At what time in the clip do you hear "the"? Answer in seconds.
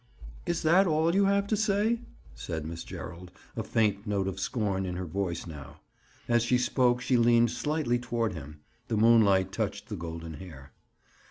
8.87-8.97, 9.89-9.95